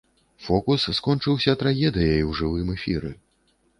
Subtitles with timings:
[0.45, 3.11] Фокус скончыўся трагедыяй у жывым эфіры.